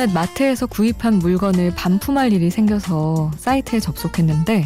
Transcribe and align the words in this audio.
인터넷 0.00 0.14
마트에서 0.14 0.64
구입한 0.64 1.18
물건을 1.18 1.74
반품할 1.74 2.32
일이 2.32 2.48
생겨서 2.48 3.30
사이트에 3.36 3.80
접속했는데 3.80 4.64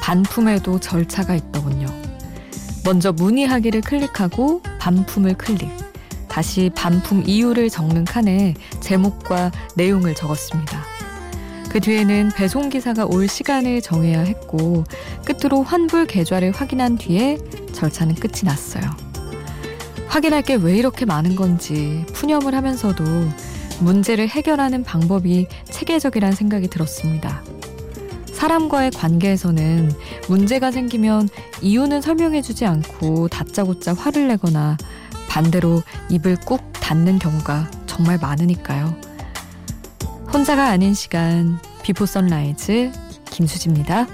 반품에도 0.00 0.80
절차가 0.80 1.34
있더군요. 1.34 1.86
먼저 2.82 3.12
문의하기를 3.12 3.82
클릭하고 3.82 4.62
반품을 4.78 5.34
클릭. 5.34 5.68
다시 6.28 6.70
반품 6.74 7.24
이유를 7.26 7.68
적는 7.68 8.06
칸에 8.06 8.54
제목과 8.80 9.50
내용을 9.74 10.14
적었습니다. 10.14 10.82
그 11.68 11.78
뒤에는 11.80 12.30
배송기사가 12.34 13.04
올 13.04 13.28
시간을 13.28 13.82
정해야 13.82 14.20
했고 14.20 14.84
끝으로 15.26 15.62
환불 15.62 16.06
계좌를 16.06 16.52
확인한 16.52 16.96
뒤에 16.96 17.36
절차는 17.74 18.14
끝이 18.14 18.44
났어요. 18.44 18.84
확인할 20.08 20.40
게 20.40 20.54
왜 20.54 20.78
이렇게 20.78 21.04
많은 21.04 21.36
건지 21.36 22.06
푸념을 22.14 22.54
하면서도 22.54 23.04
문제를 23.80 24.28
해결하는 24.28 24.84
방법이 24.84 25.46
체계적이란 25.64 26.32
생각이 26.32 26.68
들었습니다. 26.68 27.42
사람과의 28.32 28.92
관계에서는 28.92 29.92
문제가 30.28 30.70
생기면 30.70 31.28
이유는 31.60 32.00
설명해주지 32.00 32.64
않고 32.64 33.28
다짜고짜 33.28 33.92
화를 33.94 34.28
내거나 34.28 34.78
반대로 35.28 35.82
입을 36.08 36.36
꾹 36.46 36.60
닫는 36.72 37.18
경우가 37.18 37.70
정말 37.86 38.18
많으니까요. 38.18 38.96
혼자가 40.32 40.68
아닌 40.68 40.94
시간 40.94 41.58
Before 41.82 42.06
Sunrise 42.06 42.92
김수지입니다. 43.26 44.06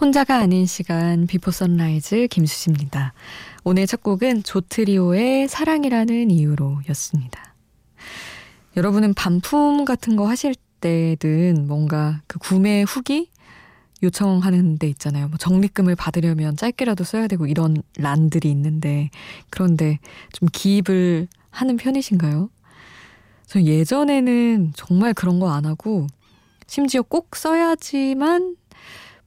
혼자가 0.00 0.36
아닌 0.36 0.64
시간 0.66 1.26
Before 1.26 1.50
Sunrise 1.50 2.28
김수지입니다. 2.28 3.12
오늘 3.64 3.86
첫 3.86 4.02
곡은 4.02 4.44
조트리오의 4.44 5.48
사랑이라는 5.48 6.30
이유로 6.30 6.82
였습니다. 6.90 7.54
여러분은 8.76 9.14
반품 9.14 9.84
같은 9.84 10.14
거 10.14 10.28
하실 10.28 10.54
때든 10.80 11.66
뭔가 11.66 12.20
그 12.28 12.38
구매 12.38 12.82
후기 12.82 13.28
요청하는 14.04 14.78
데 14.78 14.86
있잖아요. 14.88 15.26
뭐 15.28 15.36
적립금을 15.36 15.96
받으려면 15.96 16.56
짧게라도 16.56 17.02
써야 17.02 17.26
되고 17.26 17.46
이런 17.48 17.82
란들이 17.96 18.48
있는데 18.52 19.10
그런데 19.50 19.98
좀 20.32 20.48
기입을 20.52 21.26
하는 21.50 21.76
편이신가요? 21.76 22.50
저 23.46 23.60
예전에는 23.60 24.74
정말 24.76 25.12
그런 25.14 25.40
거 25.40 25.50
안 25.50 25.66
하고 25.66 26.06
심지어 26.68 27.02
꼭 27.02 27.34
써야지만 27.34 28.54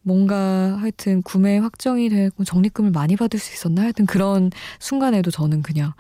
뭔가 0.04 0.78
하여튼 0.80 1.22
구매 1.22 1.58
확정이 1.58 2.10
되고 2.10 2.44
적립금을 2.44 2.92
많이 2.92 3.16
받을 3.16 3.40
수 3.40 3.54
있었나 3.54 3.84
하여튼 3.84 4.06
그런 4.06 4.52
순간에도 4.80 5.32
저는 5.32 5.62
그냥 5.62 5.94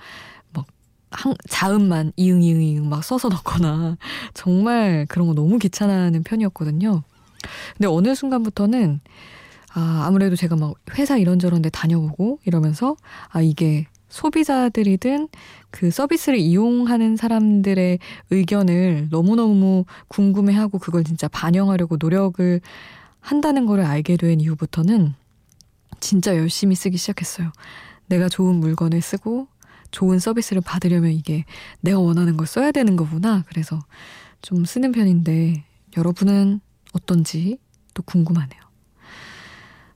막 0.53 0.65
한, 1.11 1.35
자음만 1.47 2.13
이응 2.15 2.41
이응 2.41 2.61
이응 2.61 2.89
막 2.89 3.03
써서 3.03 3.29
넣거나 3.29 3.97
정말 4.33 5.05
그런 5.07 5.27
거 5.27 5.33
너무 5.33 5.59
귀찮아하는 5.59 6.23
편이었거든요. 6.23 7.03
근데 7.77 7.87
어느 7.87 8.15
순간부터는 8.15 9.01
아, 9.73 10.03
아무래도 10.05 10.35
제가 10.35 10.55
막 10.55 10.73
회사 10.97 11.17
이런저런 11.17 11.61
데 11.61 11.69
다녀보고 11.69 12.39
이러면서 12.45 12.95
아, 13.29 13.41
이게 13.41 13.87
소비자들이든 14.09 15.29
그 15.69 15.89
서비스를 15.89 16.37
이용하는 16.37 17.15
사람들의 17.15 17.99
의견을 18.29 19.07
너무너무 19.09 19.85
궁금해하고 20.09 20.79
그걸 20.79 21.05
진짜 21.05 21.29
반영하려고 21.29 21.95
노력을 21.97 22.59
한다는 23.21 23.65
거를 23.65 23.85
알게 23.85 24.17
된 24.17 24.41
이후부터는 24.41 25.13
진짜 25.99 26.35
열심히 26.35 26.75
쓰기 26.75 26.97
시작했어요. 26.97 27.51
내가 28.07 28.27
좋은 28.27 28.55
물건을 28.55 29.01
쓰고 29.01 29.47
좋은 29.91 30.19
서비스를 30.19 30.61
받으려면 30.61 31.11
이게 31.11 31.45
내가 31.79 31.99
원하는 31.99 32.35
걸 32.37 32.47
써야 32.47 32.71
되는 32.71 32.95
거구나. 32.95 33.43
그래서 33.47 33.79
좀 34.41 34.65
쓰는 34.65 34.91
편인데 34.91 35.63
여러분은 35.97 36.59
어떤지 36.93 37.57
또 37.93 38.03
궁금하네요. 38.03 38.70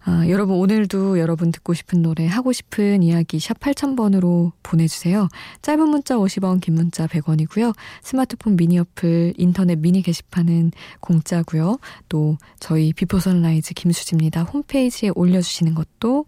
아, 0.07 0.23
여러분 0.29 0.57
오늘도 0.57 1.17
여러분 1.19 1.51
듣고 1.51 1.73
싶은 1.73 2.03
노래 2.03 2.27
하고 2.27 2.53
싶은 2.53 3.01
이야기 3.01 3.39
샵 3.39 3.59
8000번으로 3.59 4.51
보내주세요. 4.61 5.29
짧은 5.63 5.89
문자 5.89 6.15
50원 6.15 6.61
긴 6.61 6.75
문자 6.75 7.07
100원이고요. 7.07 7.75
스마트폰 8.03 8.55
미니 8.55 8.77
어플 8.77 9.33
인터넷 9.37 9.79
미니 9.79 10.03
게시판은 10.03 10.73
공짜고요. 10.99 11.79
또 12.07 12.37
저희 12.59 12.93
Before 12.93 13.19
Sunrise 13.19 13.73
김수지입니다. 13.73 14.43
홈페이지에 14.43 15.09
올려주시는 15.15 15.73
것도 15.73 16.27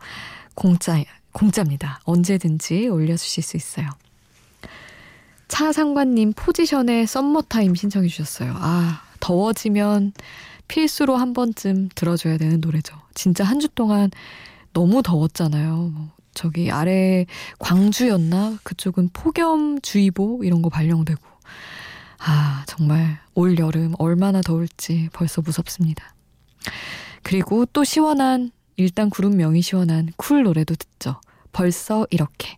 공짜, 0.55 1.03
공짜입니다. 1.31 1.99
언제든지 2.03 2.87
올려주실 2.87 3.43
수 3.43 3.57
있어요. 3.57 3.87
차상관님 5.49 6.33
포지션의 6.35 7.05
Summer 7.05 7.47
Time 7.47 7.75
신청해 7.75 8.07
주셨어요. 8.07 8.53
아 8.55 9.03
더워지면 9.19 10.13
필수로 10.67 11.15
한 11.15 11.33
번쯤 11.33 11.89
들어줘야 11.95 12.37
되는 12.37 12.59
노래죠. 12.61 12.95
진짜 13.13 13.43
한 13.43 13.59
주 13.59 13.67
동안 13.69 14.11
너무 14.73 15.01
더웠잖아요. 15.01 15.75
뭐 15.93 16.09
저기 16.33 16.69
아래 16.71 17.25
광주였나? 17.59 18.59
그쪽은 18.63 19.09
폭염주의보 19.13 20.41
이런 20.43 20.61
거 20.61 20.69
발령되고. 20.69 21.19
아, 22.19 22.63
정말 22.67 23.19
올 23.33 23.57
여름 23.57 23.93
얼마나 23.97 24.41
더울지 24.41 25.09
벌써 25.13 25.41
무섭습니다. 25.41 26.13
그리고 27.23 27.65
또 27.65 27.83
시원한, 27.83 28.51
일단 28.75 29.09
구름명이 29.09 29.61
시원한 29.61 30.09
쿨 30.17 30.43
노래도 30.43 30.75
듣죠. 30.75 31.19
벌써 31.51 32.05
이렇게. 32.11 32.55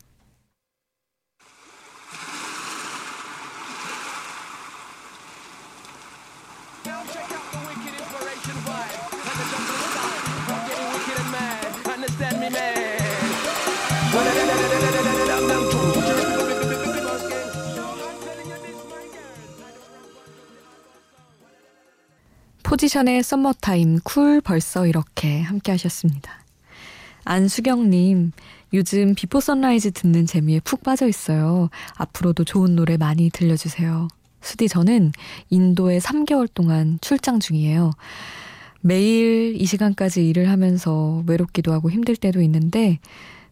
포지션의 22.89 23.21
Summer 23.23 23.69
Time 23.69 23.99
쿨 24.03 24.41
벌써 24.41 24.87
이렇게 24.87 25.41
함께 25.41 25.71
하셨습니다. 25.73 26.43
안수경님, 27.23 28.31
요즘 28.73 29.13
Before 29.13 29.39
Sunrise 29.39 29.91
듣는 29.91 30.25
재미에 30.25 30.59
푹 30.61 30.81
빠져 30.81 31.07
있어요. 31.07 31.69
앞으로도 31.97 32.45
좋은 32.45 32.75
노래 32.75 32.97
많이 32.97 33.29
들려주세요. 33.29 34.07
수디 34.41 34.69
저는 34.69 35.11
인도에 35.49 35.99
3개월 35.99 36.49
동안 36.51 36.97
출장 37.01 37.39
중이에요. 37.39 37.91
매일 38.81 39.55
이 39.59 39.65
시간까지 39.65 40.27
일을 40.27 40.49
하면서 40.49 41.23
외롭기도 41.27 41.71
하고 41.73 41.91
힘들 41.91 42.15
때도 42.15 42.41
있는데 42.41 42.99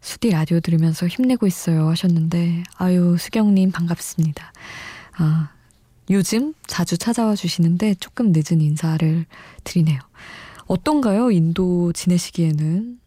수디 0.01 0.31
라디오 0.31 0.59
들으면서 0.61 1.07
힘내고 1.07 1.45
있어요 1.45 1.89
하셨는데 1.89 2.63
아유 2.77 3.17
수경님 3.19 3.71
반갑습니다. 3.71 4.51
아 5.17 5.49
요즘 6.09 6.53
자주 6.67 6.97
찾아와 6.97 7.35
주시는데 7.35 7.95
조금 7.99 8.31
늦은 8.33 8.61
인사를 8.61 9.25
드리네요. 9.63 9.99
어떤가요? 10.67 11.31
인도 11.31 11.91
지내시기에는? 11.93 12.99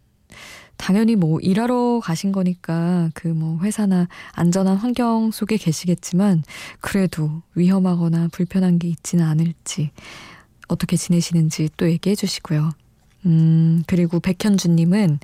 당연히 0.77 1.15
뭐 1.15 1.39
일하러 1.41 2.01
가신 2.03 2.33
거니까 2.33 3.11
그 3.15 3.29
뭐 3.29 3.59
회사나 3.61 4.09
안전한 4.33 4.77
환경 4.77 5.31
속에 5.31 5.57
계시겠지만 5.57 6.43
그래도 6.81 7.43
위험하거나 7.55 8.29
불편한 8.33 8.79
게 8.79 8.89
있지는 8.89 9.25
않을지 9.27 9.91
어떻게 10.69 10.97
지내시는지 10.97 11.69
또 11.77 11.91
얘기해 11.91 12.15
주시고요. 12.15 12.71
음, 13.27 13.83
그리고 13.87 14.21
백현주님은 14.21 15.21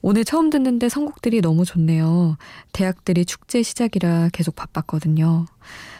오늘 0.00 0.24
처음 0.24 0.50
듣는데 0.50 0.88
선곡들이 0.88 1.40
너무 1.40 1.64
좋네요. 1.64 2.36
대학들이 2.72 3.24
축제 3.24 3.62
시작이라 3.62 4.30
계속 4.32 4.54
바빴거든요. 4.54 5.46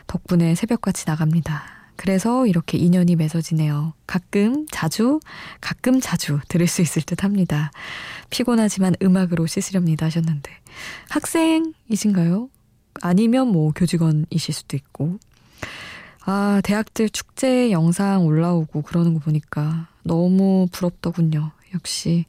덕분에 0.07 0.55
새벽같이 0.55 1.05
나갑니다. 1.07 1.65
그래서 1.97 2.47
이렇게 2.47 2.79
인연이 2.79 3.17
맺어지네요. 3.17 3.93
가끔, 4.07 4.67
자주, 4.71 5.19
가끔 5.61 6.01
자주 6.01 6.39
들을 6.49 6.69
수 6.69 6.81
있을 6.81 7.03
듯 7.03 7.25
합니다. 7.25 7.73
피곤하지만 8.31 8.95
음악으로 9.03 9.47
씻으렵니다 9.47 10.07
하셨는데. 10.07 10.49
학생이신가요? 11.11 12.51
아니면 13.03 13.49
뭐 13.49 13.73
교직원이실 13.75 14.55
수도 14.55 14.77
있고. 14.77 15.19
아, 16.25 16.61
대학들 16.63 17.09
축제 17.09 17.73
영상 17.73 18.27
올라오고 18.27 18.83
그러는 18.83 19.15
거 19.15 19.21
보니까 19.21 19.89
너무 20.05 20.69
부럽더군요. 20.71 21.51
역시 21.75 22.27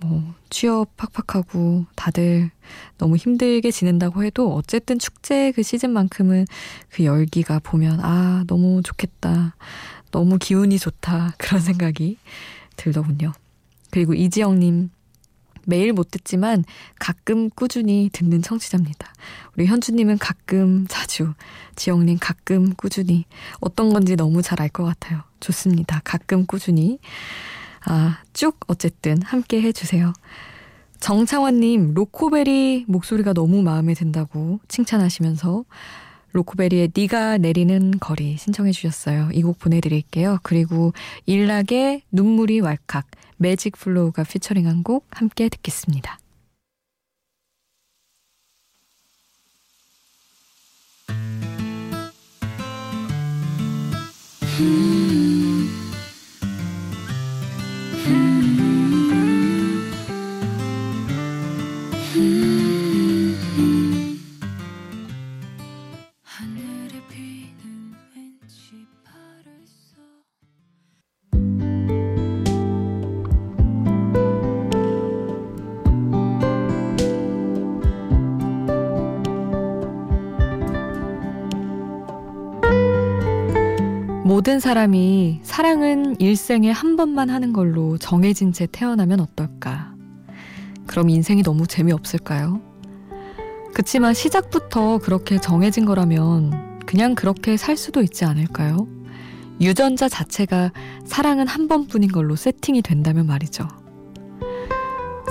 뭐 0.00 0.34
취업 0.50 0.96
팍팍하고 0.96 1.86
다들 1.96 2.50
너무 2.98 3.16
힘들게 3.16 3.70
지낸다고 3.70 4.24
해도 4.24 4.54
어쨌든 4.54 4.98
축제 4.98 5.52
그 5.52 5.62
시즌만큼은 5.62 6.46
그 6.90 7.04
열기가 7.04 7.58
보면 7.58 8.00
아 8.02 8.44
너무 8.46 8.82
좋겠다 8.82 9.56
너무 10.10 10.38
기운이 10.38 10.78
좋다 10.78 11.34
그런 11.38 11.60
생각이 11.60 12.18
들더군요. 12.76 13.32
그리고 13.90 14.14
이지영님 14.14 14.90
매일 15.66 15.92
못 15.92 16.10
듣지만 16.10 16.64
가끔 16.98 17.50
꾸준히 17.50 18.08
듣는 18.12 18.40
청취자입니다. 18.40 19.12
우리 19.54 19.66
현주님은 19.66 20.16
가끔 20.16 20.86
자주, 20.88 21.34
지영님 21.76 22.18
가끔 22.20 22.72
꾸준히 22.74 23.26
어떤 23.60 23.92
건지 23.92 24.16
너무 24.16 24.40
잘 24.40 24.62
알 24.62 24.70
것 24.70 24.84
같아요. 24.84 25.20
좋습니다. 25.40 26.00
가끔 26.04 26.46
꾸준히. 26.46 26.98
아, 27.86 28.18
쭉 28.32 28.58
어쨌든 28.66 29.20
함께 29.22 29.60
해주세요. 29.62 30.12
정창환님, 31.00 31.94
로코베리 31.94 32.86
목소리가 32.88 33.32
너무 33.32 33.62
마음에 33.62 33.94
든다고 33.94 34.60
칭찬하시면서 34.68 35.64
로코베리의 36.32 36.90
네가 36.94 37.38
내리는 37.38 37.92
거리 38.00 38.36
신청해 38.36 38.72
주셨어요. 38.72 39.30
이 39.32 39.42
곡 39.42 39.58
보내드릴게요. 39.58 40.38
그리고 40.42 40.92
일락의 41.26 42.02
눈물이 42.12 42.60
왈칵, 42.60 43.06
매직 43.38 43.76
플로우가 43.78 44.24
피처링한 44.24 44.82
곡 44.82 45.06
함께 45.10 45.48
듣겠습니다. 45.48 46.18
모든 84.38 84.60
사람이 84.60 85.40
사랑은 85.42 86.20
일생에 86.20 86.70
한 86.70 86.94
번만 86.94 87.28
하는 87.28 87.52
걸로 87.52 87.98
정해진 87.98 88.52
채 88.52 88.68
태어나면 88.70 89.18
어떨까? 89.18 89.92
그럼 90.86 91.10
인생이 91.10 91.42
너무 91.42 91.66
재미없을까요? 91.66 92.60
그치만 93.74 94.14
시작부터 94.14 94.98
그렇게 94.98 95.40
정해진 95.40 95.84
거라면 95.84 96.78
그냥 96.86 97.16
그렇게 97.16 97.56
살 97.56 97.76
수도 97.76 98.00
있지 98.00 98.24
않을까요? 98.24 98.86
유전자 99.60 100.08
자체가 100.08 100.70
사랑은 101.04 101.48
한 101.48 101.66
번뿐인 101.66 102.12
걸로 102.12 102.36
세팅이 102.36 102.82
된다면 102.82 103.26
말이죠. 103.26 103.66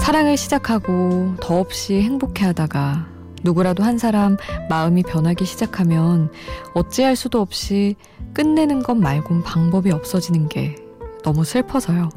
사랑을 0.02 0.36
시작하고 0.36 1.36
더없이 1.40 2.02
행복해 2.02 2.44
하다가 2.44 3.08
누구라도 3.44 3.84
한 3.84 3.98
사람 3.98 4.36
마음이 4.70 5.04
변하기 5.04 5.46
시작하면 5.46 6.30
어찌할 6.74 7.16
수도 7.16 7.40
없이 7.40 7.96
끝내는 8.38 8.84
것 8.84 8.96
말곤 8.96 9.42
방법이 9.42 9.90
없어지는 9.90 10.48
게 10.48 10.76
너무 11.24 11.44
슬퍼서요. 11.44 12.10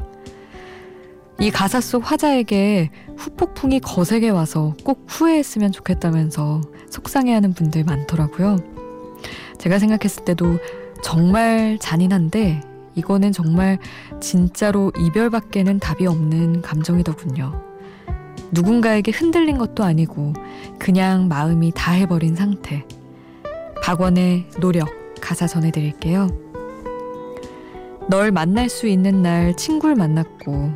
이 1.38 1.50
가사 1.50 1.80
속 1.80 2.10
화자에게 2.10 2.90
후폭풍이 3.16 3.80
거세게 3.80 4.28
와서 4.28 4.74
꼭 4.84 5.06
후회했으면 5.08 5.72
좋겠다면서 5.72 6.60
속상해하는 6.90 7.54
분들 7.54 7.84
많더라고요. 7.84 8.58
제가 9.56 9.78
생각했을 9.78 10.26
때도 10.26 10.58
정말 11.02 11.78
잔인한데 11.80 12.60
이거는 12.96 13.32
정말 13.32 13.78
진짜로 14.20 14.92
이별밖에는 14.98 15.78
답이 15.78 16.06
없는 16.06 16.60
감정이더군요. 16.60 17.62
누군가에게 18.52 19.10
흔들린 19.10 19.56
것도 19.56 19.84
아니고 19.84 20.34
그냥 20.78 21.28
마음이 21.28 21.72
다해버린 21.74 22.36
상태. 22.36 22.84
박원의 23.82 24.50
노력 24.60 24.99
가사 25.20 25.46
전해드릴게요. 25.46 26.28
널 28.08 28.32
만날 28.32 28.68
수 28.68 28.88
있는 28.88 29.22
날 29.22 29.56
친구를 29.56 29.94
만났고 29.94 30.72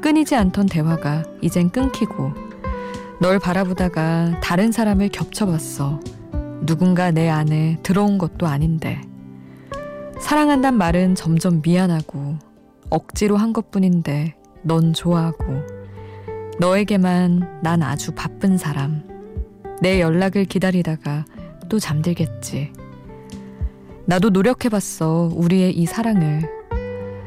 끊이지 0.00 0.34
않던 0.34 0.66
대화가 0.66 1.22
이젠 1.40 1.70
끊기고 1.70 2.32
널 3.20 3.38
바라보다가 3.38 4.40
다른 4.40 4.72
사람을 4.72 5.10
겹쳐봤어. 5.10 6.00
누군가 6.66 7.10
내 7.10 7.28
안에 7.28 7.78
들어온 7.82 8.18
것도 8.18 8.46
아닌데 8.46 9.00
사랑한단 10.20 10.74
말은 10.74 11.14
점점 11.14 11.60
미안하고 11.62 12.38
억지로 12.90 13.36
한 13.36 13.52
것뿐인데 13.52 14.34
넌 14.62 14.92
좋아하고 14.92 15.82
너에게만 16.58 17.60
난 17.62 17.82
아주 17.82 18.12
바쁜 18.12 18.58
사람. 18.58 19.02
내 19.80 20.00
연락을 20.00 20.44
기다리다가 20.44 21.24
또 21.68 21.78
잠들겠지. 21.78 22.72
나도 24.04 24.30
노력해봤어, 24.30 25.30
우리의 25.34 25.76
이 25.76 25.86
사랑을. 25.86 26.42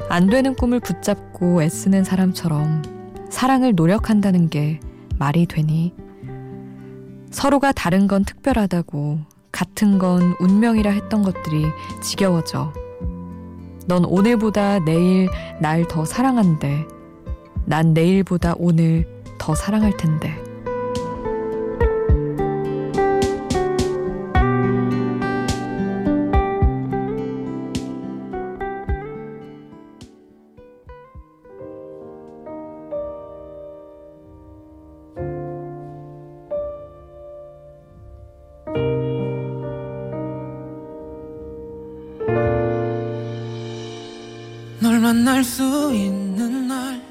안 0.10 0.28
되는 0.28 0.54
꿈을 0.56 0.80
붙잡고 0.80 1.64
애쓰는 1.64 2.04
사람처럼 2.04 2.84
사랑을 3.30 3.74
노력한다는 3.76 4.50
게 4.50 4.80
말이 5.18 5.46
되니? 5.46 5.94
서로가 7.32 7.72
다른 7.72 8.08
건 8.08 8.24
특별하다고, 8.24 9.20
같은 9.52 9.98
건 9.98 10.36
운명이라 10.40 10.92
했던 10.92 11.24
것들이 11.24 11.66
지겨워져. 12.02 12.74
넌 13.88 14.04
오늘보다 14.04 14.80
내일 14.80 15.30
날 15.62 15.88
더 15.88 16.04
사랑한대. 16.06 16.86
난 17.66 17.94
내일보다 17.94 18.56
오늘 18.58 19.08
더 19.38 19.56
사랑할 19.56 19.96
텐데. 19.96 20.45
만날 45.26 45.44
수 45.44 45.92
있는 45.92 46.68
날 46.68 47.02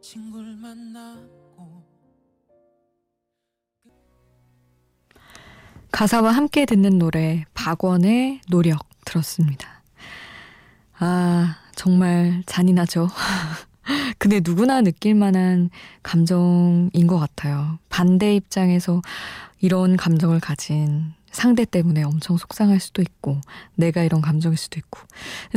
친구를 0.00 0.56
만나고 0.56 1.84
가사와 5.92 6.32
함께 6.32 6.64
듣는 6.64 6.98
노래 6.98 7.44
박원의 7.52 8.40
노력 8.48 8.88
들었습니다. 9.04 9.82
아 10.98 11.58
정말 11.76 12.42
잔인하죠. 12.46 13.10
근데 14.16 14.40
누구나 14.42 14.80
느낄 14.80 15.14
만한 15.14 15.68
감정인 16.02 17.06
것 17.06 17.18
같아요. 17.18 17.78
반대 17.90 18.34
입장에서 18.34 19.02
이런 19.60 19.98
감정을 19.98 20.40
가진 20.40 21.12
상대 21.30 21.64
때문에 21.64 22.02
엄청 22.02 22.36
속상할 22.36 22.80
수도 22.80 23.02
있고, 23.02 23.40
내가 23.74 24.02
이런 24.02 24.20
감정일 24.20 24.56
수도 24.56 24.78
있고. 24.78 25.00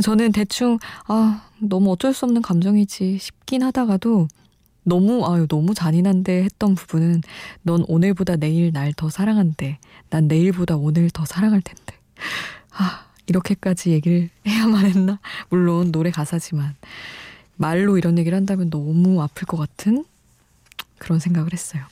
저는 0.02 0.32
대충, 0.32 0.78
아, 1.06 1.48
너무 1.58 1.92
어쩔 1.92 2.12
수 2.14 2.24
없는 2.24 2.42
감정이지 2.42 3.18
싶긴 3.18 3.62
하다가도 3.62 4.28
너무, 4.84 5.24
아유, 5.32 5.46
너무 5.48 5.74
잔인한데 5.74 6.42
했던 6.44 6.74
부분은 6.74 7.22
넌 7.62 7.84
오늘보다 7.88 8.36
내일 8.36 8.72
날 8.72 8.92
더 8.94 9.08
사랑한대. 9.10 9.78
난 10.10 10.28
내일보다 10.28 10.76
오늘 10.76 11.08
더 11.10 11.24
사랑할 11.24 11.60
텐데. 11.62 11.96
아, 12.72 13.06
이렇게까지 13.26 13.90
얘기를 13.90 14.28
해야만 14.46 14.84
했나? 14.86 15.20
물론 15.48 15.92
노래 15.92 16.10
가사지만. 16.10 16.74
말로 17.56 17.96
이런 17.96 18.18
얘기를 18.18 18.36
한다면 18.36 18.70
너무 18.70 19.22
아플 19.22 19.46
것 19.46 19.56
같은 19.56 20.04
그런 20.98 21.18
생각을 21.20 21.52
했어요. 21.52 21.82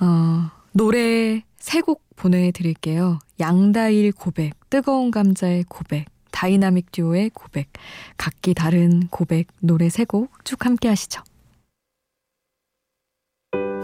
어, 0.00 0.50
노래 0.72 1.42
세 1.64 1.80
곡 1.80 2.02
보내드릴게요. 2.14 3.18
양다일 3.40 4.12
고백, 4.12 4.52
뜨거운 4.68 5.10
감자의 5.10 5.64
고백, 5.66 6.04
다이나믹 6.30 6.92
듀오의 6.92 7.30
고백, 7.30 7.70
각기 8.18 8.52
다른 8.52 9.08
고백 9.08 9.46
노래 9.60 9.88
세 9.88 10.04
곡 10.04 10.44
쭉 10.44 10.66
함께 10.66 10.88
하시죠. 10.88 11.22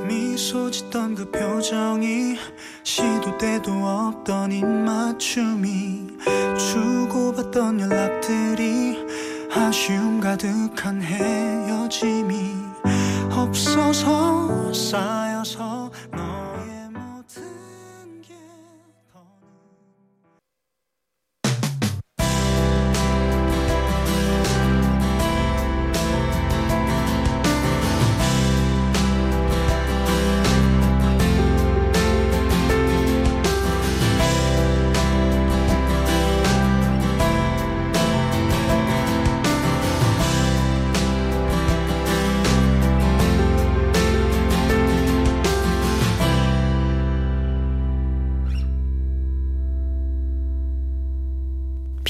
미소 0.06 0.70
짓던 0.70 1.14
그 1.14 1.30
표정이 1.30 2.36
시도 2.84 3.38
때도 3.38 3.72
없던 3.72 4.52
입맞춤이 4.52 6.18
주고받던 6.58 7.80
연락들이 7.80 8.98
아쉬움 9.52 10.20
가득한 10.20 11.00
헤어짐이 11.02 12.52
없어서 13.30 14.70
쌓여서 14.74 15.79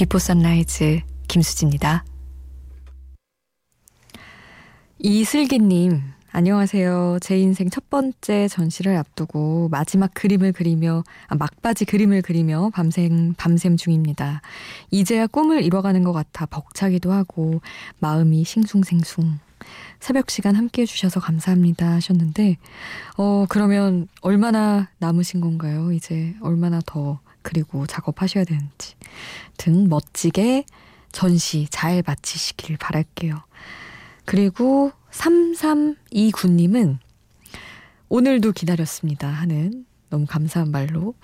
Before 0.00 0.18
Sunrise 0.18 1.02
김수지입니다. 1.28 2.06
이슬기님, 4.98 6.00
안녕하세요. 6.32 7.18
제 7.20 7.38
인생 7.38 7.68
첫 7.68 7.90
번째 7.90 8.48
전시를 8.48 8.96
앞두고 8.96 9.68
마지막 9.70 10.14
그림을 10.14 10.52
그리며, 10.52 11.04
아, 11.28 11.34
막바지 11.34 11.84
그림을 11.84 12.22
그리며 12.22 12.70
밤샘, 12.72 13.34
밤샘 13.36 13.76
중입니다. 13.76 14.40
이제야 14.90 15.26
꿈을 15.26 15.62
이뤄가는 15.62 16.02
것 16.02 16.14
같아 16.14 16.46
벅차기도 16.46 17.12
하고, 17.12 17.60
마음이 17.98 18.42
싱숭생숭. 18.44 19.38
새벽 19.98 20.30
시간 20.30 20.56
함께 20.56 20.80
해주셔서 20.80 21.20
감사합니다 21.20 21.86
하셨는데, 21.90 22.56
어, 23.18 23.44
그러면 23.50 24.08
얼마나 24.22 24.88
남으신 24.96 25.42
건가요? 25.42 25.92
이제 25.92 26.34
얼마나 26.40 26.80
더 26.86 27.20
그리고 27.42 27.86
작업하셔야 27.86 28.44
되는지 28.44 28.94
등 29.56 29.88
멋지게 29.88 30.64
전시 31.12 31.66
잘 31.70 32.02
마치시길 32.06 32.76
바랄게요. 32.76 33.42
그리고 34.24 34.92
3329님은 35.10 36.98
오늘도 38.08 38.52
기다렸습니다 38.52 39.28
하는 39.28 39.84
너무 40.08 40.26
감사한 40.26 40.70
말로 40.70 41.14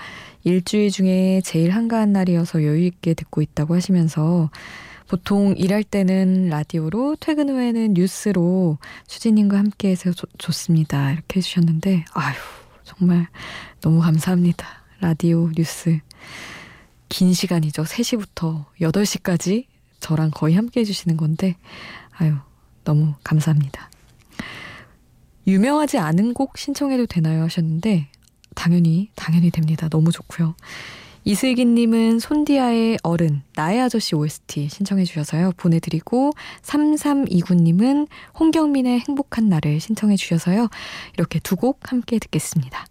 일주일 0.45 0.91
중에 0.91 1.41
제일 1.45 1.71
한가한 1.73 2.13
날이어서 2.13 2.63
여유있게 2.63 3.15
듣고 3.15 3.43
있다고 3.43 3.75
하시면서 3.75 4.51
보통 5.09 5.55
일할 5.57 5.85
때는 5.85 6.49
라디오로 6.49 7.17
퇴근 7.21 7.49
후에는 7.49 7.95
뉴스로 7.95 8.79
수진님과 9.07 9.59
함께해서 9.59 10.13
좋습니다 10.39 11.13
이렇게 11.13 11.39
해주셨는데 11.39 12.05
아유 12.13 12.35
정말 12.85 13.29
너무 13.81 14.01
감사합니다 14.01 14.86
라디오 15.01 15.51
뉴스 15.55 16.01
긴 17.09 17.33
시간이죠. 17.33 17.83
3시부터 17.85 18.65
8시까지 18.81 19.67
저랑 20.01 20.31
거의 20.33 20.55
함께 20.55 20.81
해주시는 20.81 21.17
건데, 21.17 21.57
아유, 22.13 22.35
너무 22.85 23.15
감사합니다. 23.25 23.91
유명하지 25.47 25.99
않은 25.99 26.35
곡 26.35 26.59
신청해도 26.59 27.07
되나요? 27.07 27.45
하셨는데, 27.45 28.09
당연히, 28.55 29.11
당연히 29.15 29.51
됩니다. 29.51 29.89
너무 29.89 30.11
좋고요. 30.11 30.57
이슬기님은 31.25 32.21
손디아의 32.21 32.99
어른, 33.03 33.43
나의 33.55 33.81
아저씨 33.81 34.15
OST 34.15 34.69
신청해 34.69 35.05
주셔서요. 35.05 35.53
보내드리고, 35.57 36.33
3329님은 36.63 38.09
홍경민의 38.39 39.01
행복한 39.01 39.49
날을 39.49 39.81
신청해 39.81 40.17
주셔서요. 40.17 40.69
이렇게 41.15 41.39
두 41.41 41.57
곡 41.57 41.93
함께 41.93 42.19
듣겠습니다. 42.19 42.87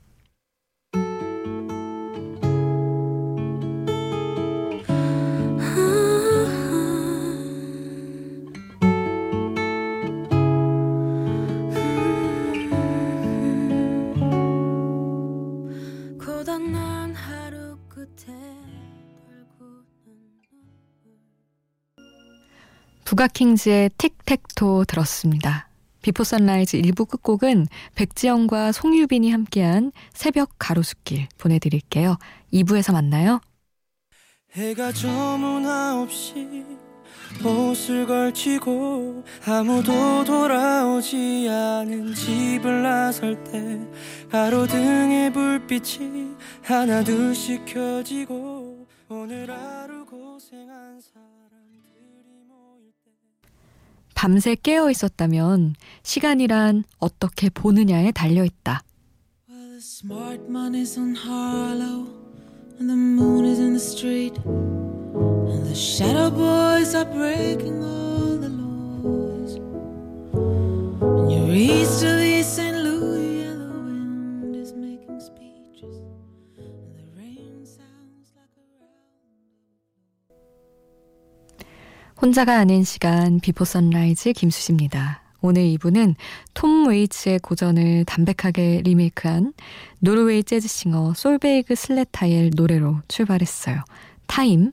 부가킹즈의 23.16 23.92
틱택토 23.98 24.84
들었습니다. 24.84 25.70
Before 26.02 26.26
Sunrise 26.26 26.82
1부 26.82 27.08
끝곡은 27.08 27.68
백지영과 27.96 28.74
송유빈이 28.74 29.32
함께한 29.32 29.94
새벽 30.14 30.50
가로수길 30.60 31.28
보내드릴게요. 31.38 32.18
2부에서 32.54 32.92
만나요. 32.92 33.40
해가 34.52 34.92
저문 34.92 35.64
9시 35.64 36.66
옷을 37.46 38.06
걸치고 38.06 39.24
아무도 39.48 40.26
돌아오지 40.26 41.48
않은 41.50 42.14
집을 42.14 42.84
나설 42.84 43.42
때 43.46 43.80
가로등의 44.30 45.32
불빛이 45.32 46.36
하나둘씩 46.64 47.66
켜지고 47.66 48.88
오늘 49.08 49.50
하루 49.50 49.95
밤새 54.26 54.56
깨어 54.56 54.90
있었다면 54.90 55.76
시간이란 56.02 56.84
어떻게 56.98 57.48
보느냐에 57.52 58.10
달려 58.10 58.44
있다. 58.44 58.82
혼자가 82.26 82.58
아닌 82.58 82.84
시간 82.84 83.40
Before 83.40 83.66
Sunrise 83.66 84.34
김수지입니다. 84.34 85.22
오늘 85.42 85.62
2부는 85.62 86.16
톰 86.56 86.88
웨이츠의 86.88 87.38
고전을 87.38 88.04
담백하게 88.06 88.82
리메이크한 88.84 89.54
노르웨이 90.00 90.44
재즈 90.44 90.79
singer 90.79 91.14
솔베이그 91.14 91.76
슬레타일 91.76 92.50
노래로 92.56 93.02
출발했어요. 93.08 93.84
Time. 94.26 94.72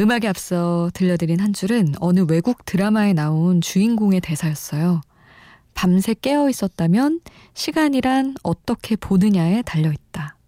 음악에 0.00 0.28
앞서 0.28 0.90
들려드린 0.94 1.40
한 1.40 1.52
줄은 1.52 1.92
어느 2.00 2.24
외국 2.26 2.64
드라마에 2.64 3.12
나온 3.12 3.60
주인공의 3.60 4.22
대사였어요. 4.22 5.02
밤새 5.74 6.14
깨어 6.14 6.48
있었다면 6.48 7.20
시간이란 7.52 8.36
어떻게 8.42 8.96
보느냐에 8.96 9.60
달려 9.60 9.92
있다. 9.92 10.38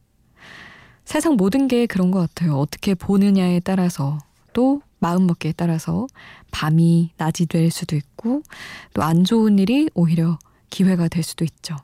세상 1.05 1.35
모든 1.35 1.69
게 1.69 1.85
그런 1.85 2.11
것 2.11 2.21
같아요. 2.21 2.57
어떻게 2.57 2.95
보느냐에 2.95 3.61
따라서 3.61 4.17
또 4.55 4.81
마음먹기에 5.03 5.53
따라서 5.57 6.07
밤이 6.53 7.11
낮이 7.19 7.47
될 7.47 7.71
수도 7.71 7.97
있고 7.97 8.43
또 8.95 9.03
안 9.03 9.25
좋은 9.25 9.59
일이 9.59 9.91
오히려 9.95 10.39
기회가 10.71 11.09
될 11.09 11.23
수도 11.23 11.45
있죠. 11.45 11.77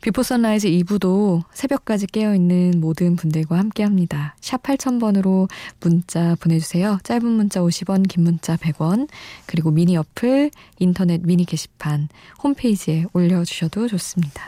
비포 0.00 0.22
선라이즈 0.22 0.68
2부도 0.68 1.42
새벽까지 1.52 2.06
깨어있는 2.06 2.80
모든 2.80 3.16
분들과 3.16 3.58
함께 3.58 3.82
합니다. 3.82 4.36
샵 4.40 4.62
8000번으로 4.62 5.50
문자 5.80 6.36
보내주세요. 6.36 7.00
짧은 7.02 7.26
문자 7.26 7.60
50원, 7.60 8.06
긴 8.06 8.22
문자 8.22 8.56
100원, 8.56 9.08
그리고 9.46 9.72
미니 9.72 9.96
어플, 9.96 10.52
인터넷 10.78 11.22
미니 11.26 11.44
게시판, 11.44 12.08
홈페이지에 12.44 13.06
올려주셔도 13.12 13.88
좋습니다. 13.88 14.44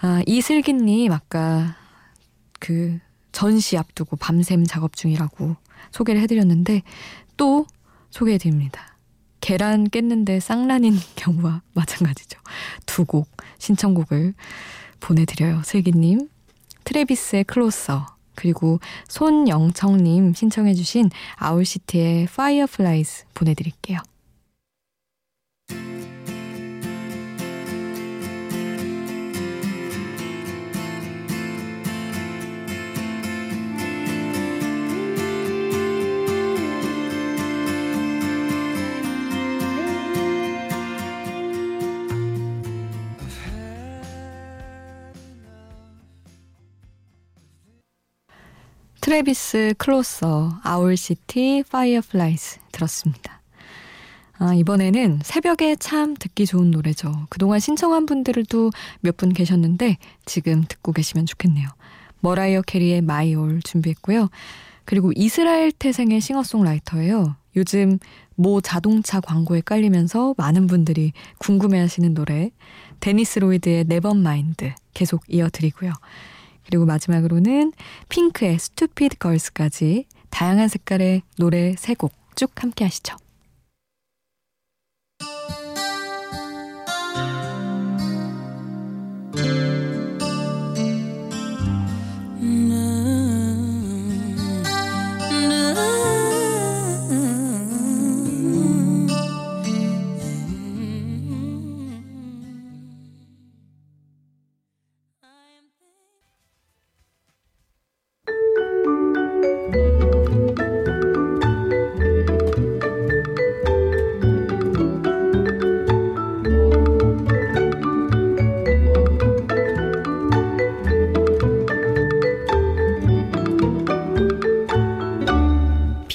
아, 0.00 0.22
이슬기님, 0.26 1.12
아까 1.12 1.76
그 2.60 2.98
전시 3.32 3.76
앞두고 3.76 4.16
밤샘 4.16 4.64
작업 4.64 4.96
중이라고 4.96 5.56
소개를 5.90 6.20
해드렸는데 6.22 6.82
또 7.36 7.66
소개해드립니다. 8.10 8.96
계란 9.40 9.84
깼는데 9.84 10.40
쌍란인 10.40 10.96
경우와 11.16 11.62
마찬가지죠. 11.74 12.38
두 12.86 13.04
곡 13.04 13.28
신청곡을 13.58 14.34
보내드려요. 15.00 15.62
슬기님. 15.64 16.28
트래비스의 16.84 17.44
Closer 17.44 18.06
그리고 18.34 18.80
손영청님 19.08 20.34
신청해주신 20.34 21.10
아울시티의 21.36 22.26
Fireflies 22.34 23.24
보내드릴게요. 23.34 23.98
트래비스 49.04 49.74
Closer 49.76 50.60
아울시티 50.62 51.64
Fireflies 51.70 52.60
들었습니다. 52.72 53.42
아, 54.38 54.54
이번에는 54.54 55.20
새벽에 55.22 55.76
참 55.76 56.14
듣기 56.14 56.46
좋은 56.46 56.70
노래죠. 56.70 57.26
그동안 57.28 57.60
신청한 57.60 58.06
분들도 58.06 58.70
몇 59.00 59.18
분 59.18 59.34
계셨는데 59.34 59.98
지금 60.24 60.64
듣고 60.66 60.92
계시면 60.92 61.26
좋겠네요. 61.26 61.68
머라이어 62.20 62.62
캐리의 62.62 63.02
My 63.02 63.25
All 63.25 63.60
준비했고요. 63.60 64.30
그리고 64.86 65.12
이스라엘 65.14 65.70
태생의 65.70 66.22
싱어송라이터예요. 66.22 67.36
요즘 67.56 67.98
모 68.36 68.62
자동차 68.62 69.20
광고에 69.20 69.60
깔리면서 69.60 70.34
많은 70.38 70.66
분들이 70.66 71.12
궁금해하시는 71.40 72.14
노래 72.14 72.52
데니스 73.00 73.38
로이드의 73.38 73.84
Nevermind 73.84 74.72
계속 74.94 75.24
이어드리고요. 75.28 75.92
그리고 76.66 76.84
마지막으로는 76.86 77.72
핑크의 78.08 78.58
스투피드 78.58 79.18
걸스까지 79.18 80.06
다양한 80.30 80.68
색깔의 80.68 81.22
노래 81.38 81.74
세 81.76 81.94
곡 81.94 82.12
쭉 82.36 82.50
함께 82.60 82.84
하시죠. 82.84 83.16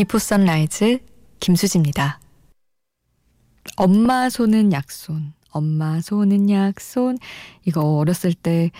비포 0.09 0.17
선라이즈 0.17 0.97
김수지입니다. 1.39 2.19
엄마 3.77 4.27
손은 4.31 4.73
약손, 4.73 5.33
엄마 5.51 6.01
손은 6.01 6.49
약손. 6.49 7.19
이거 7.65 7.81
어렸을 7.97 8.33
때 8.33 8.71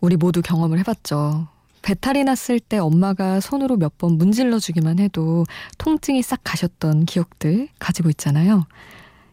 우리 0.00 0.16
모두 0.16 0.42
경험을 0.42 0.78
해봤죠. 0.78 1.48
배탈이 1.82 2.22
났을 2.22 2.60
때 2.60 2.78
엄마가 2.78 3.40
손으로 3.40 3.76
몇 3.76 3.98
번 3.98 4.12
문질러 4.16 4.60
주기만 4.60 5.00
해도 5.00 5.44
통증이 5.78 6.22
싹 6.22 6.40
가셨던 6.44 7.06
기억들 7.06 7.68
가지고 7.80 8.08
있잖아요. 8.10 8.68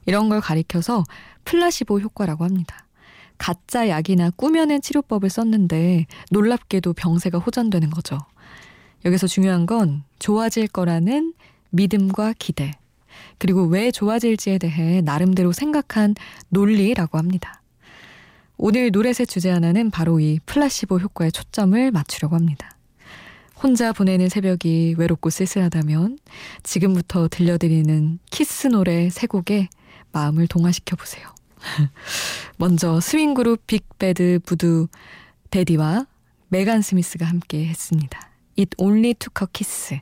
이런 0.07 0.29
걸 0.29 0.41
가리켜서 0.41 1.03
플라시보 1.45 1.99
효과라고 1.99 2.45
합니다. 2.45 2.87
가짜 3.37 3.89
약이나 3.89 4.31
꾸며낸 4.31 4.81
치료법을 4.81 5.29
썼는데 5.29 6.07
놀랍게도 6.31 6.93
병세가 6.93 7.37
호전되는 7.37 7.91
거죠. 7.91 8.17
여기서 9.05 9.27
중요한 9.27 9.65
건 9.65 10.03
좋아질 10.19 10.67
거라는 10.67 11.33
믿음과 11.71 12.33
기대, 12.39 12.73
그리고 13.37 13.65
왜 13.65 13.91
좋아질지에 13.91 14.57
대해 14.57 15.01
나름대로 15.01 15.51
생각한 15.51 16.15
논리라고 16.49 17.17
합니다. 17.17 17.61
오늘 18.57 18.91
노래새 18.91 19.25
주제 19.25 19.49
하나는 19.49 19.91
바로 19.91 20.19
이 20.19 20.39
플라시보 20.45 20.99
효과에 20.99 21.31
초점을 21.31 21.91
맞추려고 21.91 22.35
합니다. 22.35 22.77
혼자 23.61 23.93
보내는 23.93 24.29
새벽이 24.29 24.95
외롭고 24.97 25.29
쓸쓸하다면 25.29 26.19
지금부터 26.63 27.27
들려드리는 27.29 28.19
키스 28.29 28.67
노래 28.67 29.09
세 29.09 29.25
곡에 29.25 29.69
마음을 30.11 30.47
동화시켜 30.47 30.95
보세요. 30.95 31.33
먼저 32.57 32.99
스윙그룹 32.99 33.65
빅배드 33.65 34.39
부두 34.45 34.87
대디와 35.49 36.05
메간 36.49 36.81
스미스가 36.81 37.25
함께 37.25 37.65
했습니다. 37.65 38.32
It 38.57 38.75
Only 38.77 39.13
Took 39.15 39.45
a 39.45 39.47
Kiss. 39.51 39.99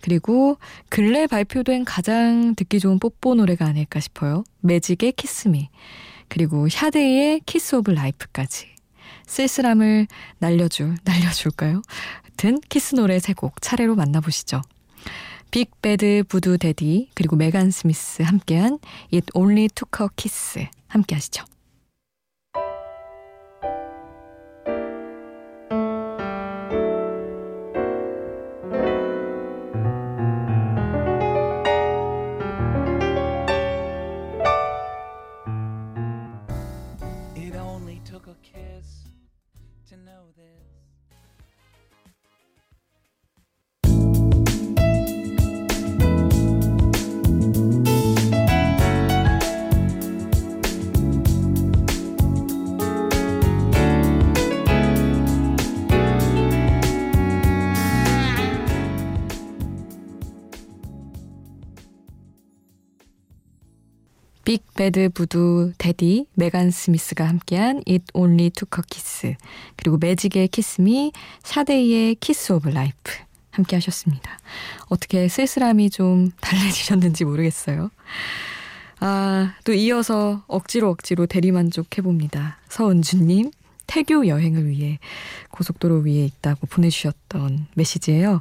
그리고 0.00 0.58
근래 0.88 1.26
발표된 1.26 1.84
가장 1.84 2.54
듣기 2.54 2.80
좋은 2.80 2.98
뽀뽀 2.98 3.34
노래가 3.34 3.66
아닐까 3.66 4.00
싶어요. 4.00 4.44
매직의 4.60 5.12
Kiss 5.12 5.44
Me. 5.44 5.68
그리고 6.28 6.68
샤데이의 6.68 7.40
Kiss 7.46 7.74
of 7.76 7.90
Life까지. 7.90 8.68
쓸쓸함을 9.26 10.06
날려줄, 10.38 10.96
날려줄까요? 11.04 11.82
하여튼 12.22 12.60
키스 12.68 12.94
노래 12.94 13.18
세 13.18 13.32
곡 13.34 13.60
차례로 13.60 13.94
만나보시죠. 13.94 14.62
빅배드 15.50 16.24
부두 16.28 16.58
대디 16.58 17.10
그리고 17.14 17.34
메간 17.36 17.70
스미스 17.70 18.22
함께한 18.22 18.78
It 19.12 19.26
Only 19.34 19.68
Took 19.74 20.04
a 20.04 20.08
Kiss 20.16 20.66
함께 20.88 21.16
하시죠. 21.16 21.44
배드 64.80 65.10
부두 65.10 65.74
대디 65.76 66.24
메간 66.32 66.70
스미스가 66.70 67.28
함께한 67.28 67.82
It 67.86 68.06
Only 68.14 68.48
Took 68.48 68.78
a 68.78 68.82
Kiss 68.88 69.36
그리고 69.76 69.98
매직의 69.98 70.48
Kiss 70.48 70.91
Me 70.91 71.12
샤데이의 71.42 72.14
Kiss 72.14 72.54
of 72.54 72.70
Life 72.70 73.12
함께 73.50 73.76
하셨습니다. 73.76 74.38
어떻게 74.88 75.28
쓸쓸함이 75.28 75.90
좀 75.90 76.30
달래지셨는지 76.40 77.26
모르겠어요. 77.26 77.90
아, 79.00 79.54
또 79.64 79.74
이어서 79.74 80.44
억지로 80.46 80.88
억지로 80.88 81.26
대리만족해봅니다. 81.26 82.56
서은주님, 82.70 83.50
태교 83.90 84.28
여행을 84.28 84.68
위해 84.68 85.00
고속도로 85.50 86.02
위에 86.02 86.24
있다고 86.24 86.68
보내주셨던 86.68 87.66
메시지예요. 87.74 88.40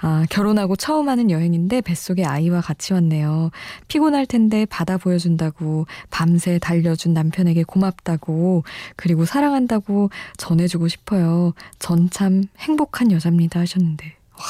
아, 0.00 0.24
결혼하고 0.30 0.76
처음 0.76 1.08
하는 1.08 1.28
여행인데 1.30 1.80
뱃속에 1.80 2.24
아이와 2.24 2.60
같이 2.60 2.92
왔네요. 2.92 3.50
피곤할 3.88 4.26
텐데 4.26 4.64
바다 4.66 4.96
보여준다고 4.96 5.86
밤새 6.10 6.60
달려준 6.60 7.14
남편에게 7.14 7.64
고맙다고 7.64 8.62
그리고 8.94 9.24
사랑한다고 9.24 10.10
전해주고 10.36 10.86
싶어요. 10.88 11.52
전 11.80 12.08
참 12.10 12.44
행복한 12.58 13.10
여자입니다 13.10 13.58
하셨는데 13.60 14.14
와 14.38 14.44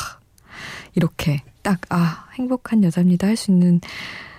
이렇게 0.94 1.42
딱 1.62 1.80
아 1.88 2.26
행복한 2.34 2.84
여자입니다 2.84 3.26
할 3.26 3.36
수 3.36 3.50
있는 3.50 3.80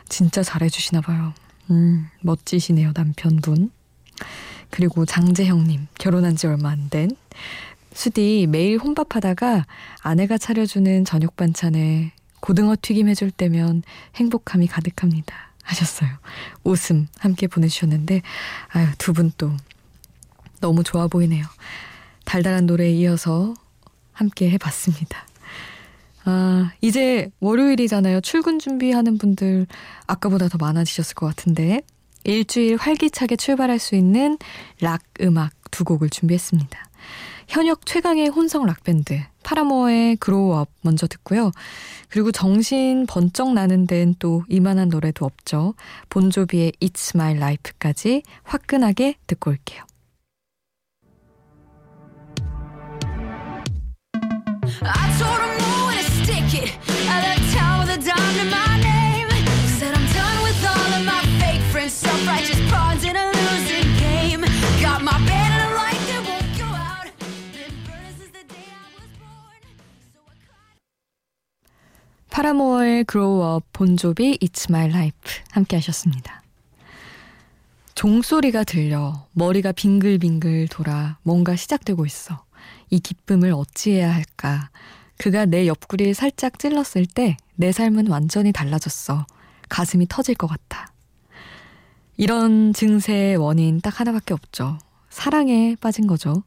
진짜 0.08 0.44
잘해주시나 0.44 1.02
봐요. 1.02 1.34
음 1.72 2.08
멋지시네요 2.22 2.92
남편분. 2.94 3.72
그리고 4.70 5.06
장재형님 5.06 5.88
결혼한 5.98 6.36
지 6.36 6.48
얼마 6.48 6.70
안 6.70 6.90
된 6.90 7.12
수디 7.94 8.48
매일 8.50 8.78
혼밥하다가 8.78 9.66
아내가 10.02 10.38
차려주는 10.38 11.04
저녁 11.06 11.36
반찬에 11.36 12.12
고등어 12.42 12.76
튀김 12.80 13.08
해줄 13.10 13.32
때면 13.32 13.82
행복함이 14.16 14.68
가득합니다. 14.68 15.36
하셨어요. 15.64 16.10
웃음 16.64 17.08
함께 17.20 17.48
보내주셨는데, 17.48 18.22
아유, 18.70 18.88
두 19.00 19.14
분 19.14 19.32
또 19.38 19.52
너무 20.62 20.84
좋아 20.84 21.08
보이네요. 21.08 21.46
달달한 22.24 22.68
노래에 22.68 22.92
이어서 22.92 23.54
함께 24.14 24.50
해봤습니다. 24.52 25.26
아, 26.26 26.72
이제 26.82 27.32
월요일이잖아요. 27.40 28.22
출근 28.22 28.60
준비하는 28.60 29.18
분들 29.18 29.66
아까보다 30.06 30.48
더 30.50 30.58
많아지셨을 30.58 31.16
것 31.16 31.26
같은데, 31.26 31.82
일주일 32.24 32.78
활기차게 32.78 33.36
출발할 33.36 33.80
수 33.80 33.96
있는 33.96 34.38
락 34.82 35.02
음악 35.22 35.52
두 35.72 35.84
곡을 35.84 36.10
준비했습니다. 36.10 36.88
현역 37.48 37.86
최강의 37.86 38.28
혼성 38.28 38.66
락밴드 38.66 39.22
파라모어의 39.44 40.18
그로우업 40.18 40.70
먼저 40.82 41.08
듣고요. 41.08 41.52
그리고 42.10 42.32
정신 42.32 43.06
번쩍 43.08 43.54
나는 43.54 43.88
데는 43.88 44.16
또 44.20 44.44
이만한 44.50 44.90
노래도 44.90 45.26
없죠. 45.26 45.74
본조비의 46.10 46.74
It's 46.82 47.16
My 47.16 47.36
Life까지 47.36 48.24
화끈하게 48.44 49.16
듣고 49.28 49.52
올게요. 49.52 49.84
파라모어의 72.38 73.06
Grow 73.10 73.56
Up, 73.56 73.68
본조비 73.74 74.38
It's 74.44 74.70
My 74.70 74.88
Life 74.90 75.42
함께 75.50 75.76
하셨습니다. 75.78 76.44
종소리가 77.96 78.64
들려 78.64 79.26
머리가 79.32 79.72
빙글빙글 79.72 80.68
돌아 80.68 81.18
뭔가 81.24 81.56
시작되고 81.56 82.06
있어. 82.06 82.44
이 82.92 83.00
기쁨을 83.00 83.54
어찌해야 83.54 84.14
할까? 84.14 84.70
그가 85.18 85.46
내 85.46 85.66
옆구리를 85.66 86.14
살짝 86.14 86.60
찔렀을 86.60 87.08
때 87.08 87.38
내 87.56 87.72
삶은 87.72 88.06
완전히 88.08 88.52
달라졌어. 88.52 89.26
가슴이 89.68 90.06
터질 90.08 90.36
것 90.36 90.46
같아. 90.46 90.94
이런 92.18 92.72
증세의 92.72 93.38
원인 93.38 93.82
딱 93.82 94.00
하나밖에 94.00 94.36
없죠. 94.36 94.78
사랑에 95.10 95.76
빠진 95.82 96.06
거죠. 96.06 96.44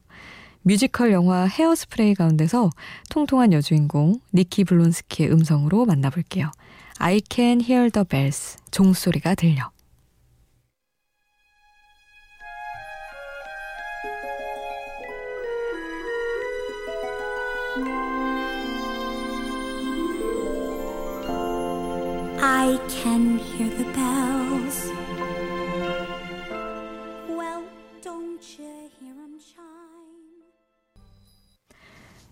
뮤지컬 0.63 1.11
영화 1.11 1.45
헤어스프레이 1.45 2.13
가운데서 2.13 2.69
통통한 3.09 3.51
여주인공 3.51 4.19
니키 4.33 4.63
블론스키의 4.63 5.31
음성으로 5.31 5.85
만나볼게요. 5.85 6.51
I 6.99 7.21
can 7.29 7.61
hear 7.61 7.89
the 7.89 8.05
bells. 8.07 8.57
종소리가 8.69 9.35
들려. 9.35 9.71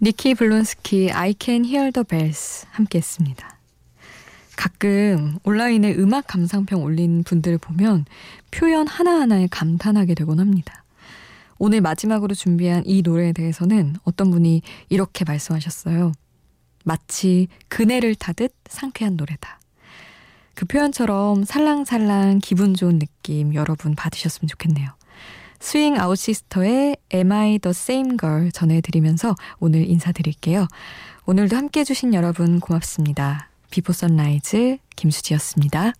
니키 0.01 0.33
블론스키 0.33 1.11
I 1.11 1.35
can 1.37 1.65
hear 1.65 1.91
the 1.91 2.05
bells 2.05 2.65
함께 2.71 2.99
했습니다. 2.99 3.57
가끔 4.55 5.39
온라인에 5.43 5.93
음악 5.95 6.27
감상평 6.27 6.81
올린 6.81 7.23
분들을 7.23 7.57
보면 7.57 8.05
표현 8.49 8.87
하나하나에 8.87 9.47
감탄하게 9.51 10.15
되곤 10.15 10.39
합니다. 10.39 10.85
오늘 11.57 11.81
마지막으로 11.81 12.33
준비한 12.33 12.83
이 12.85 13.01
노래에 13.01 13.33
대해서는 13.33 13.97
어떤 14.05 14.31
분이 14.31 14.61
이렇게 14.87 15.25
말씀하셨어요. 15.25 16.13
마치 16.85 17.49
그네를 17.67 18.15
타듯 18.15 18.53
상쾌한 18.69 19.17
노래다. 19.17 19.59
그 20.53 20.65
표현처럼 20.65 21.43
살랑살랑 21.43 22.39
기분 22.41 22.73
좋은 22.73 22.99
느낌 22.99 23.53
여러분 23.53 23.95
받으셨으면 23.95 24.47
좋겠네요. 24.47 24.98
스윙 25.59 25.99
아웃 25.99 26.17
시스터의 26.17 26.97
Am 27.13 27.31
I 27.31 27.59
the 27.59 27.71
Same 27.71 28.17
Girl 28.17 28.51
전해드리면서 28.51 29.35
오늘 29.59 29.87
인사드릴게요. 29.89 30.67
오늘도 31.25 31.55
함께 31.55 31.81
해주신 31.81 32.13
여러분 32.13 32.59
고맙습니다. 32.59 33.49
비포 33.69 33.93
선라이즈 33.93 34.77
김수지였습니다. 34.95 35.93